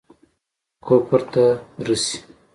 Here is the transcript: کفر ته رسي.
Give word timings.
کفر 0.85 1.21
ته 1.31 1.43
رسي. 1.87 2.17